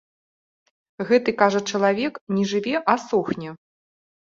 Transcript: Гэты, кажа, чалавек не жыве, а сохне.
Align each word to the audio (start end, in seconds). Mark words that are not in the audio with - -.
Гэты, 1.09 1.35
кажа, 1.43 1.61
чалавек 1.73 2.13
не 2.39 2.49
жыве, 2.55 2.75
а 2.91 2.99
сохне. 3.07 3.49